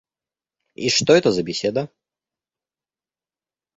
[0.73, 1.87] И что это за беседа?